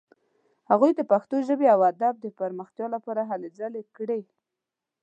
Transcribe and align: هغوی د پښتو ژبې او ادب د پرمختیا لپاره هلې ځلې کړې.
هغوی 0.69 0.91
د 0.95 1.01
پښتو 1.11 1.35
ژبې 1.47 1.67
او 1.73 1.79
ادب 1.91 2.13
د 2.19 2.25
پرمختیا 2.39 2.87
لپاره 2.95 3.21
هلې 3.29 3.49
ځلې 3.59 3.83
کړې. 3.97 4.21